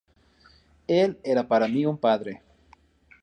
Él 0.87 1.19
era 1.23 1.47
para 1.47 1.67
mí 1.67 1.85
un 1.85 1.95
padre. 1.95 2.41